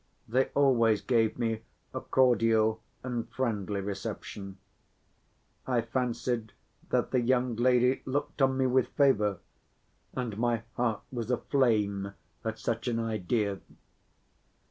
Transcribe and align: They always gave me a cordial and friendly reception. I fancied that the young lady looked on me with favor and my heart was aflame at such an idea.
They 0.27 0.45
always 0.55 0.99
gave 0.99 1.37
me 1.37 1.61
a 1.93 2.01
cordial 2.01 2.81
and 3.03 3.29
friendly 3.29 3.81
reception. 3.81 4.57
I 5.67 5.81
fancied 5.81 6.53
that 6.89 7.11
the 7.11 7.19
young 7.21 7.55
lady 7.55 8.01
looked 8.05 8.41
on 8.41 8.57
me 8.57 8.65
with 8.65 8.87
favor 8.87 9.37
and 10.15 10.39
my 10.39 10.63
heart 10.73 11.03
was 11.11 11.29
aflame 11.29 12.15
at 12.43 12.57
such 12.57 12.87
an 12.87 12.99
idea. 12.99 13.59